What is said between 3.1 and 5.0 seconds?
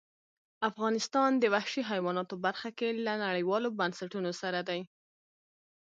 نړیوالو بنسټونو سره دی.